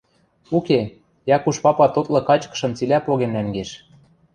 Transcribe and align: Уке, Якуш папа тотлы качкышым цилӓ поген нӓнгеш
Уке, 0.57 0.81
Якуш 1.35 1.57
папа 1.65 1.85
тотлы 1.95 2.19
качкышым 2.29 2.71
цилӓ 2.77 2.97
поген 3.07 3.31
нӓнгеш 3.35 3.69